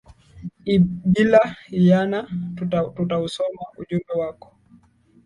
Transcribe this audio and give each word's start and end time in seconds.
i 0.65 0.77
bila 1.13 1.55
hiyana 1.69 2.27
tutausoma 2.95 3.61
ujumbe 3.77 4.13
wako 4.19 4.53